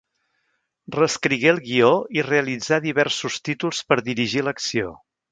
[0.95, 4.95] Reescrigué el guió i realitzà diversos títols per dirigir l'acció.